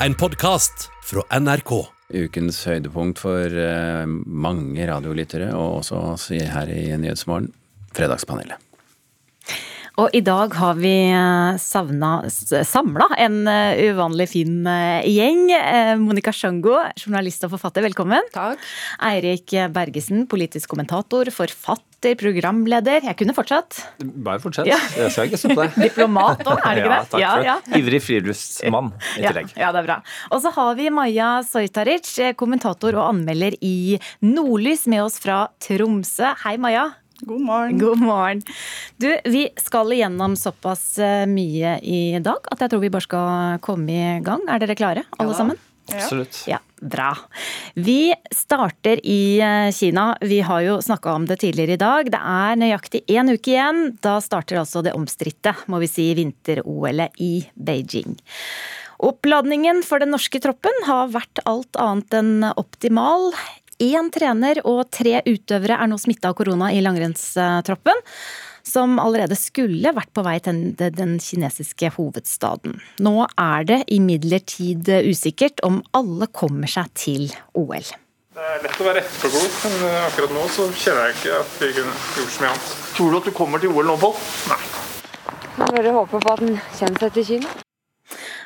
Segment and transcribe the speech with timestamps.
[0.00, 1.72] En podkast fra NRK.
[2.14, 7.48] Ukens høydepunkt for eh, mange radiolyttere, og også oss i- her i Nyhetsmorgen,
[7.96, 8.60] Fredagspanelet.
[9.96, 10.92] Og i dag har vi
[11.56, 15.46] samla en eh, uvanlig fin eh, gjeng.
[15.56, 18.28] Eh, Monica Sjango, journalist og forfatter, velkommen.
[18.34, 18.60] Takk.
[19.08, 21.84] Eirik Bergesen, politisk kommentator, forfatter,
[22.14, 23.02] programleder.
[23.08, 23.80] Jeg kunne fortsatt.
[24.04, 24.68] Bare fortsett.
[24.70, 24.78] Ja.
[24.96, 25.78] Jeg skal ikke stoppe deg.
[25.88, 27.08] Diplomat òg, er det ikke Ja, det?
[27.10, 27.56] takk Ja, for ja.
[27.66, 27.80] det.
[27.80, 29.50] Ivrig friluftsmann i tillegg.
[29.58, 29.98] ja, det er bra.
[30.30, 36.30] Og så har vi Maja Soitaric, kommentator og anmelder i Nordlys, med oss fra Tromsø.
[36.44, 36.86] Hei, Maja.
[37.24, 37.78] God morgen.
[37.80, 38.42] God morgen.
[39.00, 43.62] Du, vi skal igjennom såpass eh, mye i dag at jeg tror vi bare skal
[43.64, 44.44] komme i gang.
[44.52, 45.38] Er dere klare, alle ja.
[45.38, 45.56] sammen?
[45.92, 46.42] Absolutt.
[46.50, 47.12] Ja, bra.
[47.74, 50.08] Vi starter i eh, Kina.
[50.20, 52.10] Vi har jo snakka om det tidligere i dag.
[52.10, 53.84] Det er nøyaktig én uke igjen.
[54.02, 58.18] Da starter altså det omstridte, må vi si, vinter-OL-et i Beijing.
[59.06, 63.30] Oppladningen for den norske troppen har vært alt annet enn optimal.
[63.82, 67.98] Én trener og tre utøvere er nå smitta av korona i langrennstroppen,
[68.66, 72.80] som allerede skulle vært på vei til den kinesiske hovedstaden.
[73.04, 77.94] Nå er det imidlertid usikkert om alle kommer seg til OL.
[78.36, 81.54] Det er lett å være etterpåklok, men eh, akkurat nå så kjenner jeg ikke at
[81.62, 82.74] vi kunne gjort så mye annet.
[82.98, 84.18] Tror du at du kommer til OL nå, Pål?
[84.52, 84.58] Nei.
[85.56, 87.65] Man bare håper på at den kommer seg til Kina.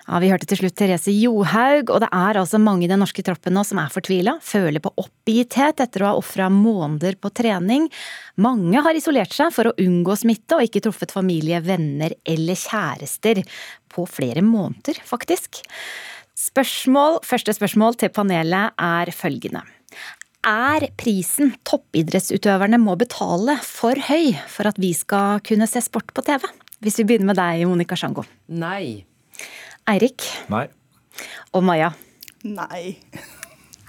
[0.06, 3.22] Ja, Vi hørte til slutt Therese Johaug, og det er altså mange i den norske
[3.26, 7.88] troppen nå som er fortvila, føler på oppgitthet etter å ha ofra måneder på trening.
[8.40, 13.42] Mange har isolert seg for å unngå smitte og ikke truffet familie, venner eller kjærester
[13.90, 15.60] på flere måneder, faktisk.
[16.40, 19.66] Spørsmål, første spørsmål til panelet er følgende.
[20.46, 26.24] Er prisen toppidrettsutøverne må betale for høy for at vi skal kunne se sport på
[26.24, 26.48] TV?
[26.80, 28.24] Hvis vi begynner med deg, Monica Sjango.
[28.48, 29.09] Nei.
[29.88, 30.66] Eirik Nei.
[31.54, 31.92] og Maja.
[32.44, 32.96] Nei.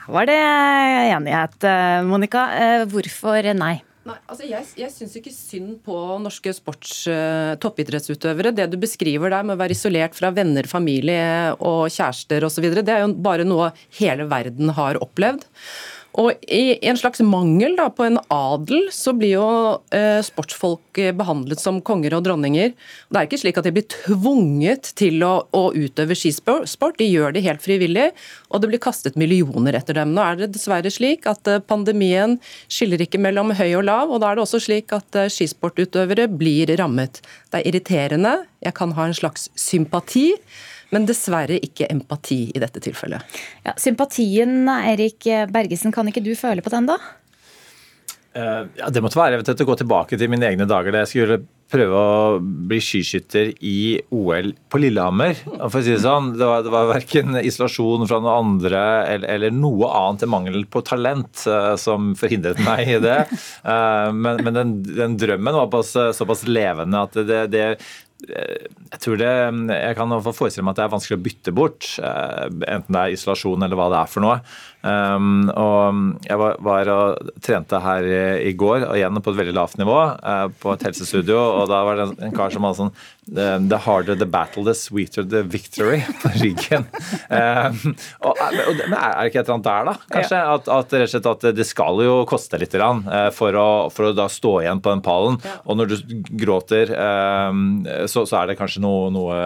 [0.01, 1.63] Her var det enighet.
[1.67, 3.77] Eh, Monica, eh, hvorfor nei?
[4.01, 8.49] Nei, altså Jeg, jeg syns ikke synd på norske sports uh, toppidrettsutøvere.
[8.57, 12.89] Det du beskriver der med å være isolert fra venner, familie og kjærester osv., det
[12.89, 13.69] er jo bare noe
[13.99, 15.45] hele verden har opplevd.
[16.19, 19.47] Og i en slags mangel da, på en adel, så blir jo
[19.95, 22.73] eh, sportsfolk eh, behandlet som konger og dronninger.
[23.07, 27.35] Det er ikke slik at de blir tvunget til å, å utøve skisport, de gjør
[27.35, 28.09] det helt frivillig.
[28.51, 30.11] Og det blir kastet millioner etter dem.
[30.15, 34.19] Nå er det dessverre slik at eh, pandemien skiller ikke mellom høy og lav, og
[34.23, 37.23] da er det også slik at eh, skisportutøvere blir rammet.
[37.51, 40.29] Det er irriterende, jeg kan ha en slags sympati.
[40.91, 43.39] Men dessverre ikke empati i dette tilfellet.
[43.63, 46.97] Ja, sympatien, Erik Bergesen, kan ikke du føle på den, da?
[48.31, 51.11] Uh, ja, det måtte være eventuelt å gå tilbake til mine egne dager da jeg
[51.11, 51.41] skulle
[51.71, 55.37] prøve å bli skiskytter i OL på Lillehammer.
[55.57, 58.83] Og For å si Det sånn, det var, det var verken isolasjon fra noen andre
[59.13, 63.19] eller, eller noe annet enn mangel på talent uh, som forhindret meg i det.
[63.67, 67.65] Uh, men men den, den drømmen var såpass, såpass levende at det, det
[68.29, 69.29] jeg tror det,
[69.73, 73.15] jeg kan forestille meg at det er vanskelig å bytte bort, eh, enten det er
[73.15, 74.37] isolasjon eller hva det er for noe.
[74.81, 79.41] Um, og jeg var, var og trente her i, i går, og igjen på et
[79.41, 81.37] veldig lavt nivå, uh, på et helsestudio.
[81.61, 82.95] Og da var det en, en kar som hadde sånn
[83.31, 86.87] The the harder the battle, the sweeter the victory på ryggen.
[87.29, 89.93] Um, og, og, men er det ikke et eller annet der, da?
[90.15, 90.41] Kanskje?
[90.55, 93.69] At, at, rett og slett at det skal jo koste litt grann, eh, for, å,
[93.93, 95.37] for å da stå igjen på den pallen.
[95.63, 95.97] Og når du
[96.41, 99.41] gråter, um, så, så er det kanskje noe, noe,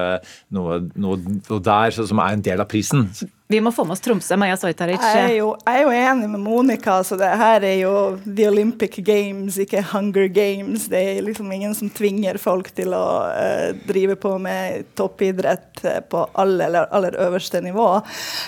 [0.55, 3.09] noe, noe der som er en del av prisen.
[3.47, 5.03] Vi må få med oss Tromsø, Maja Sojtaric.
[5.05, 7.03] Jeg er, jo, jeg er jo enig med Monica.
[7.05, 10.89] så det her er jo The Olympic Games, ikke Hunger Games.
[10.89, 16.01] Det er liksom ingen som tvinger folk til å uh, drive på med toppidrett eh,
[16.01, 18.01] på aller, aller, øverste nivå.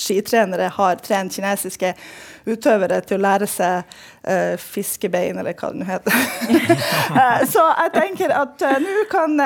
[0.00, 1.94] skitrenere har trent kinesiske
[2.44, 3.84] utøvere til å lære seg
[4.28, 6.18] uh, fiskebein, eller hva det nå heter.
[7.14, 9.36] Eh, så jeg tenker at uh, nå kan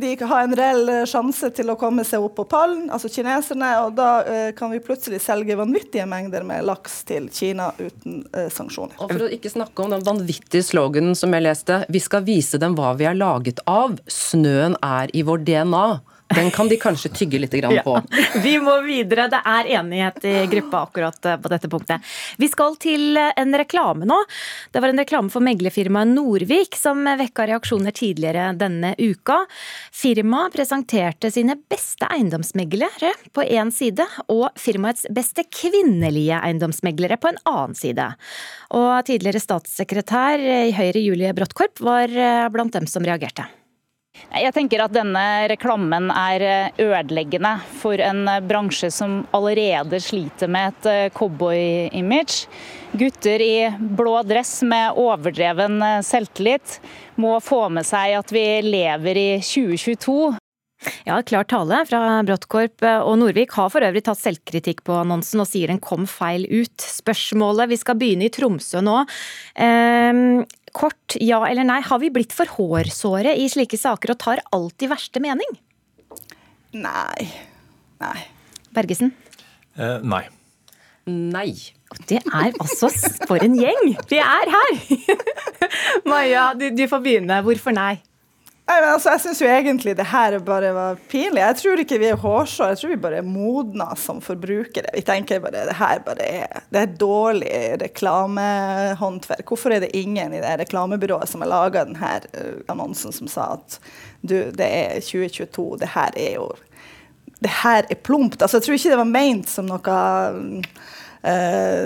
[0.00, 3.94] de ha en reell sjanse til å komme seg opp på pallen, altså kineserne, og
[3.98, 4.08] da
[4.56, 8.22] kan vi plutselig selge vanvittige mengder med laks til Kina uten
[8.52, 8.96] sanksjoner.
[8.98, 12.60] Og for å ikke snakke om den vanvittige sloganen som jeg leste, vi skal vise
[12.62, 15.86] dem hva vi er laget av, snøen er i vår DNA.
[16.34, 17.94] Den kan de kanskje tygge litt på.
[18.44, 19.28] Vi må videre.
[19.32, 22.12] Det er enighet i gruppa akkurat eh, på dette punktet.
[22.40, 24.18] Vi skal til eh, en reklame nå.
[24.72, 29.42] Det var en reklame for meglerfirmaet Norvik som vekka reaksjoner tidligere denne uka.
[29.92, 37.40] Firmaet presenterte sine beste eiendomsmeglere på én side, og firmaets beste kvinnelige eiendomsmeglere på en
[37.48, 38.12] annen side.
[38.76, 43.48] Og tidligere statssekretær i Høyre Julie Bråttkorp var eh, blant dem som reagerte.
[44.30, 50.48] Jeg tenker at denne reklamen er eh, ødeleggende for en eh, bransje som allerede sliter
[50.48, 52.46] med et eh, cowboy-image.
[52.96, 56.78] Gutter i blå dress med overdreven selvtillit
[57.20, 60.41] må få med seg at vi lever i 2022.
[61.06, 62.82] Ja, klar tale fra Bråttkorp.
[63.06, 66.74] Og Norvik har for øvrig tatt selvkritikk på annonsen og sier den kom feil ut.
[66.82, 69.02] Spørsmålet, vi skal begynne i Tromsø nå.
[69.54, 70.42] Eh,
[70.72, 74.84] Kort ja eller nei, har vi blitt for hårsåre i slike saker og tar alt
[74.84, 75.58] i verste mening?
[76.72, 77.26] Nei.
[78.00, 78.20] Nei.
[78.72, 79.12] Bergesen?
[79.76, 80.24] Eh, nei.
[81.04, 81.50] Nei.
[82.08, 82.88] Det er altså
[83.28, 83.90] For en gjeng!
[84.08, 84.78] Vi er her!
[86.08, 87.42] Maja, du, du får begynne.
[87.44, 87.98] Hvorfor nei?
[88.62, 91.42] Nei, men altså, Jeg syns jo egentlig det her bare var pinlig.
[91.42, 94.92] Jeg tror ikke vi er hårsåre, jeg tror vi bare er modna som forbrukere.
[94.94, 97.50] Vi tenker bare det her bare er, det er dårlig
[97.82, 99.44] reklamehåndverk.
[99.50, 103.52] Hvorfor er det ingen i det reklamebyrået som har laga denne uh, annonsen som sa
[103.58, 103.80] at
[104.22, 106.52] du, det er 2022, det her er jo
[107.42, 108.42] Det her er plumpt.
[108.42, 110.62] Altså, jeg tror ikke det var meint som noe Eh,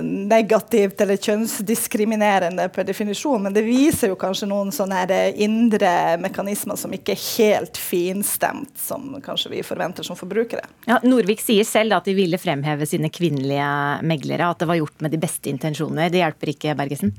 [0.03, 5.03] negativt eller kjønnsdiskriminerende per definisjon, men det viser jo kanskje noen sånne
[5.44, 5.91] indre
[6.23, 10.65] mekanismer som ikke er helt finstemt, som kanskje vi forventer som forbrukere.
[10.88, 13.69] Ja, Norvik sier selv at de ville fremheve sine kvinnelige
[14.09, 16.09] meglere, at det var gjort med de beste intensjoner.
[16.09, 17.12] Det hjelper ikke, Bergesen?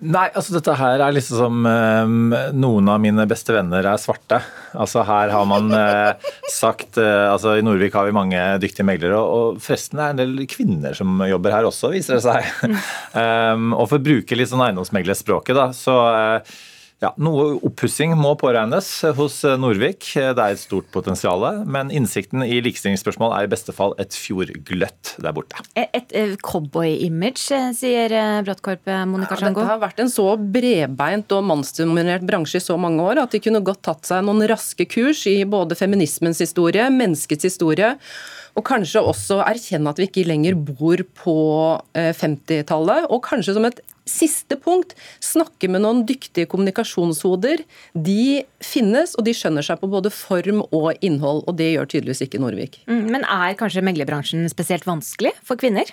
[0.00, 4.38] Nei, altså dette her er liksom som um, noen av mine beste venner er svarte.
[4.72, 9.18] Altså her har man uh, sagt uh, altså I Norvik har vi mange dyktige meglere,
[9.20, 12.48] og, og forresten er det en del kvinner som jobber her også, viser det seg.
[13.12, 16.56] um, og for å bruke litt sånn eiendomsmeglerspråket, da, så uh,
[17.00, 20.04] ja, Noe oppussing må påregnes hos Norvik.
[20.12, 21.46] Det er et stort potensial.
[21.64, 25.62] Men innsikten i likestillingsspørsmål er i beste fall et fjordgløtt der borte.
[25.72, 29.62] Et, et eh, cowboy-image, eh, sier eh, Brattkorp Monica Sjango.
[29.62, 33.32] Ja, det har vært en så bredbeint og mannsdominert bransje i så mange år at
[33.32, 37.94] de kunne godt tatt seg noen raske kurs i både feminismens historie, menneskets historie
[38.58, 41.36] og kanskje også erkjenne at vi ikke lenger bor på
[41.94, 43.06] 50-tallet.
[43.14, 47.64] Og kanskje som et siste punkt, snakke med noen dyktige kommunikasjonshoder.
[47.94, 51.44] De finnes, og de skjønner seg på både form og innhold.
[51.46, 52.80] Og det gjør tydeligvis ikke Norvik.
[52.90, 55.92] Mm, men er kanskje meglerbransjen spesielt vanskelig for kvinner?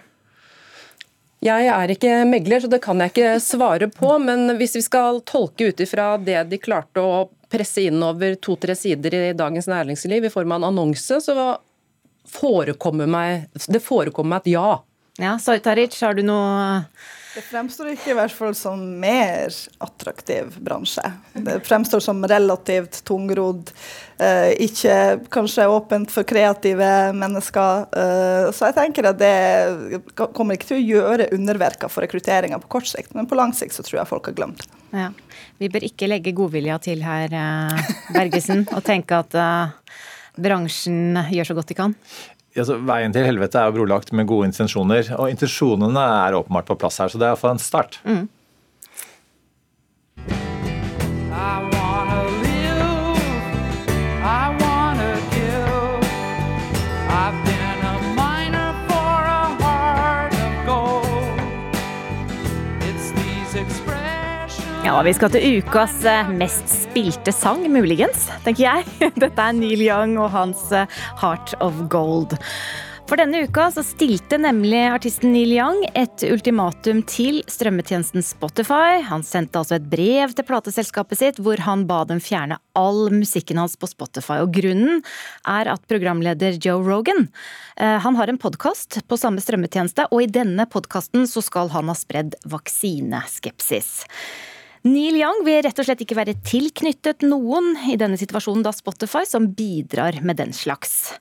[1.45, 4.15] Jeg er ikke megler, så det kan jeg ikke svare på.
[4.23, 8.75] Men hvis vi skal tolke ut ifra det de klarte å presse inn over to-tre
[8.75, 11.35] sider i Dagens Næringsliv i form av en annonse, så
[12.27, 14.71] forekommer meg, det forekommer meg et ja.
[15.21, 16.81] Ja, Soitaric, har du noe
[17.37, 19.53] det fremstår ikke i hvert fall som mer
[19.83, 21.03] attraktiv bransje.
[21.33, 23.69] Det fremstår som relativt tungrodd,
[24.17, 24.95] eh, ikke
[25.29, 27.85] kanskje åpent for kreative mennesker.
[27.93, 32.71] Eh, så jeg tenker at det kommer ikke til å gjøre underverker for rekrutteringa på
[32.79, 34.81] kort sikt, men på lang sikt så tror jeg folk har glemt det.
[34.97, 35.11] Ja.
[35.61, 39.37] Vi bør ikke legge godvilja til her, eh, Bergesen, og tenke at
[40.37, 41.95] bransjen gjør så godt de kan
[42.63, 45.13] altså, Veien til helvete er jo brolagt med gode intensjoner.
[45.17, 47.99] Og intensjonene er åpenbart på plass her, så det er iallfall en start.
[48.07, 48.25] Mm.
[65.05, 68.85] Vi skal til ukas eh, mest spilte sang, muligens, tenker jeg.
[69.21, 70.89] Dette er Neil Young og hans eh,
[71.21, 72.33] Heart of Gold.
[73.07, 78.97] For denne uka så stilte nemlig artisten Neil Young et ultimatum til strømmetjenesten Spotify.
[79.05, 83.61] Han sendte altså et brev til plateselskapet sitt hvor han ba dem fjerne all musikken
[83.61, 84.41] hans på Spotify.
[84.41, 85.05] Og grunnen
[85.45, 87.27] er at programleder Joe Rogan
[87.77, 91.99] eh, han har en podkast på samme strømmetjeneste, og i denne podkasten skal han ha
[92.01, 93.99] spredd vaksineskepsis.
[94.87, 99.25] Neil Young vil rett og slett ikke være tilknyttet noen i denne situasjonen, da Spotify
[99.27, 101.11] som bidrar med den slags.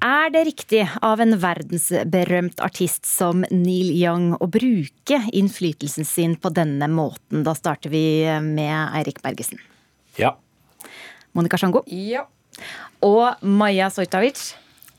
[0.00, 6.52] Er det riktig av en verdensberømt artist som Neil Young å bruke innflytelsen sin på
[6.56, 7.42] denne måten?
[7.44, 9.60] Da starter vi med Eirik Bergesen.
[10.16, 10.38] Ja.
[11.36, 11.84] Monica Sjango?
[11.92, 12.24] Ja.
[13.04, 14.40] Og Maja Sojtavic?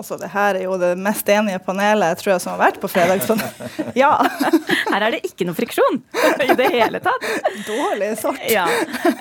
[0.02, 2.82] Altså, det her er jo det mest enige panelet jeg tror jeg som har vært
[2.82, 3.22] på fredag.
[3.28, 3.42] Sånn.
[3.98, 4.14] Ja.
[4.90, 6.00] Her er det ikke noe friksjon
[6.48, 7.28] i det hele tatt.
[7.68, 8.42] Dårlig sort.
[8.50, 8.66] Ja.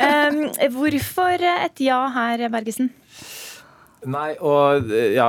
[0.01, 0.47] Um,
[0.77, 2.91] hvorfor et ja her, Bergesen?
[4.09, 5.27] Nei, og ja,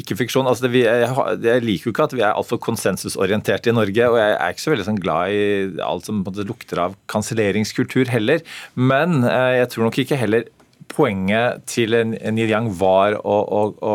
[0.00, 0.48] ikke fiksjon.
[0.50, 1.12] Altså, det, vi, jeg,
[1.44, 4.08] jeg, liker jo ikke at vi er altfor konsensusorienterte i Norge.
[4.10, 5.42] Og jeg er ikke så veldig sånn, glad i
[5.86, 8.42] alt som måte, lukter av kanselleringskultur heller.
[8.74, 10.48] Men eh, jeg tror nok ikke heller
[10.92, 13.94] poenget til Young var å, å, å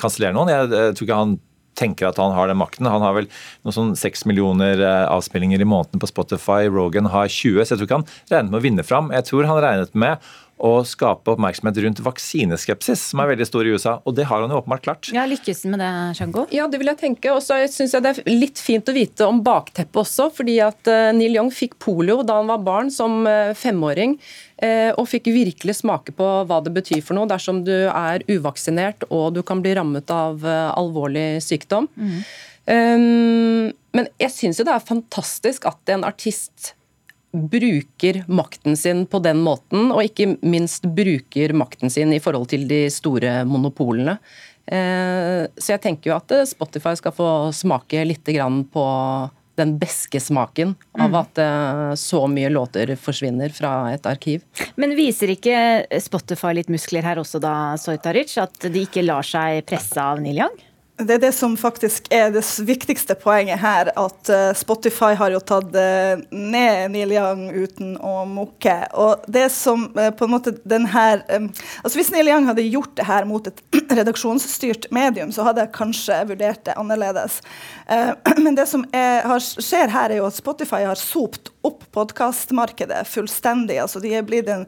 [0.00, 0.52] kansellere noen.
[0.52, 1.36] Jeg, jeg tror ikke han
[1.76, 2.88] tenker at han har den makten.
[2.88, 3.28] Han har vel
[3.64, 6.70] noen sånn 6 millioner eh, avspillinger i måneden på Spotify.
[6.72, 9.12] Rogan har 20, så jeg tror ikke han regnet med å vinne fram.
[9.14, 13.74] Jeg tror han regnet med å skape oppmerksomhet rundt vaksineskepsis, som er veldig stor i
[13.76, 13.96] USA.
[14.08, 15.10] Og det har han jo åpenbart klart.
[15.12, 16.46] Ja, Lykkes med det, Sjango?
[16.54, 17.34] Ja, det vil jeg tenke.
[17.34, 20.30] Og så syns jeg det er litt fint å vite om bakteppet også.
[20.32, 24.16] Fordi at eh, Neil Young fikk polio da han var barn, som eh, femåring.
[24.64, 29.04] Eh, og fikk virkelig smake på hva det betyr for noe dersom du er uvaksinert
[29.10, 31.90] og du kan bli rammet av alvorlig sykdom.
[32.00, 32.22] Mm.
[32.66, 36.72] Um, men jeg syns jo det er fantastisk at en artist
[37.36, 42.66] bruker makten sin på den måten, og ikke minst bruker makten sin i forhold til
[42.70, 44.18] de store monopolene.
[44.66, 48.26] Eh, så jeg tenker jo at eh, Spotify skal få smake litt
[48.72, 48.86] på
[49.56, 51.18] den beske smaken av mm.
[51.20, 54.44] at eh, så mye låter forsvinner fra et arkiv.
[54.76, 58.36] Men viser ikke Spotify litt muskler her også da, Soitaric?
[58.42, 60.58] At de ikke lar seg presse av Neil Young?
[60.96, 63.90] Det er det som faktisk er det viktigste poenget her.
[64.00, 68.78] At uh, Spotify har jo tatt uh, ned Neil Young uten å mukke.
[68.96, 72.94] Og det som uh, på en måte den her altså Hvis Neil Young hadde gjort
[72.96, 73.60] det her mot et
[73.98, 77.42] redaksjonsstyrt medium, så hadde jeg kanskje vurdert det annerledes.
[78.44, 83.78] men det som er, skjer her, er jo at Spotify har sopt opp podkastmarkedet fullstendig.
[83.82, 84.64] Altså, de er blitt en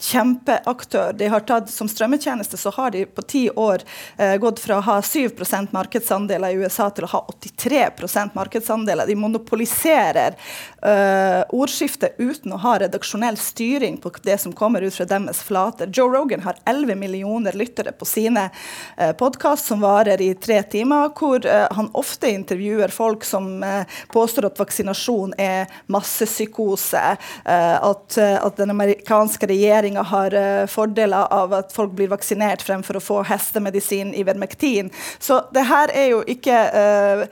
[0.00, 1.12] kjempeaktør.
[1.12, 3.84] De har tatt, som strømmetjeneste så har de på ti år
[4.16, 9.06] eh, gått fra å ha 7% markedsandeler i USA til å ha 83% markedsandeler.
[9.06, 10.36] De monopoliserer
[10.82, 15.90] eh, ordskiftet uten å ha redaksjonell styring på det som kommer ut fra deres flater.
[15.92, 18.48] Joe Rogan har 11 millioner lyttere på sine
[18.96, 23.84] eh, podkast som varer i tre timer, hvor eh, han ofte intervjuer folk som eh,
[24.12, 27.04] påstår at vaksinasjon er massepsykose,
[27.44, 32.08] eh, at, eh, at den amerikanske regjeringen regjeringa har uh, fordeler av at folk blir
[32.08, 34.90] vaksinert fremfor å få hestemedisin i Vermektin.
[35.18, 37.24] Så det her er jo ikke uh,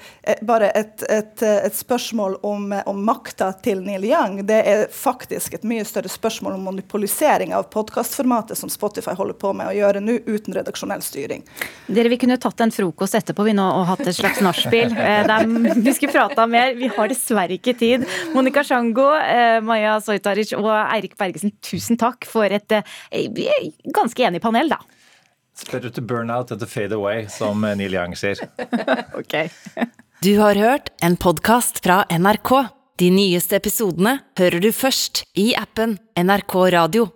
[0.43, 4.45] bare et, et, et spørsmål om, om makta til Neil Young.
[4.47, 9.53] Det er faktisk et mye større spørsmål om monopolisering av podkastformatet som Spotify holder på
[9.53, 11.45] med å gjøre nå, uten redaksjonell styring.
[11.87, 14.95] Dere, Vi kunne tatt en frokost etterpå vi nå og hatt et slags nachspiel.
[15.87, 16.75] vi skulle prata mer.
[16.79, 18.07] Vi har dessverre ikke tid.
[18.35, 19.11] Monica Sjango,
[19.65, 23.29] Maja Sojtaric og Eirik Bergesen, tusen takk for et eh,
[23.95, 24.81] ganske enig panel, da.
[25.59, 28.39] It's better to burn out than to fade away, som Neil Young sier.
[29.21, 29.51] ok.
[30.23, 32.53] du har hørt en podkast fra NRK.
[32.99, 37.09] De nyeste episodene hører du først i appen NRK Radio.